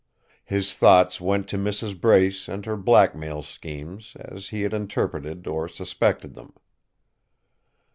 [0.45, 2.01] His thoughts went to Mrs.
[2.01, 6.53] Brace and her blackmail schemes, as he had interpreted or suspected them.